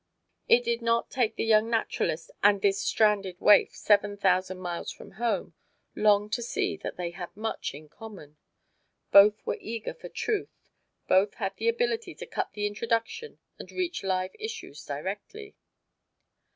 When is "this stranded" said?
2.59-3.39